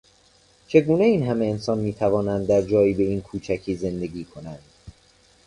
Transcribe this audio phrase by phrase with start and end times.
[0.67, 4.63] چگونه این همه انسان می توانند در جایی به این کوچکی زندگی کنند؟